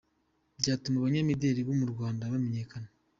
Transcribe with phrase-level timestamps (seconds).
[0.59, 2.87] Bwatuma abanyamideli bo mu Rwanda bamenyekana.